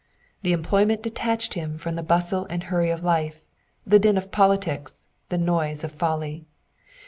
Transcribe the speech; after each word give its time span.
The 0.41 0.51
employment 0.51 1.03
detached 1.03 1.53
him 1.53 1.77
from 1.77 1.93
the 1.95 2.01
bustle 2.01 2.47
and 2.49 2.63
hurry 2.63 2.89
of 2.89 3.03
life, 3.03 3.45
the 3.85 3.99
din 3.99 4.17
of 4.17 4.31
politics, 4.31 5.05
and 5.29 5.39
the 5.39 5.45
noise 5.45 5.83
of 5.83 5.91
folly. 5.91 6.47